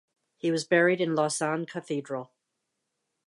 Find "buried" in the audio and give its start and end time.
0.65-0.99